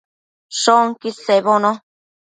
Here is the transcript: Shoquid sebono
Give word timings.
Shoquid 0.61 1.13
sebono 1.25 1.71